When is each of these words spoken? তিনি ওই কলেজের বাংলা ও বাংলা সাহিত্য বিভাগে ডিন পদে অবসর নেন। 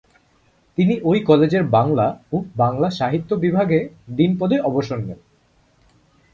তিনি 0.77 0.93
ওই 1.03 1.19
কলেজের 1.23 1.63
বাংলা 1.67 2.07
ও 2.31 2.37
বাংলা 2.55 2.87
সাহিত্য 2.89 3.29
বিভাগে 3.35 3.79
ডিন 4.09 4.31
পদে 4.39 4.57
অবসর 4.59 4.99
নেন। 4.99 5.19